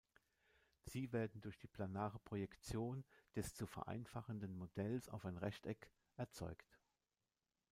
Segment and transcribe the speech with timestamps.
[0.85, 3.05] Sie werden durch die planare Projektion
[3.35, 6.79] des zu vereinfachenden Modells auf ein Rechteck erzeugt.